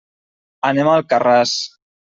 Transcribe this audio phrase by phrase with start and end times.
[0.71, 1.57] Anem a Alcarràs.